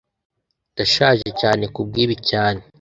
Ndashaje 0.73 1.29
cyane 1.41 1.63
kubwibi 1.73 2.15
cyane 2.29 2.61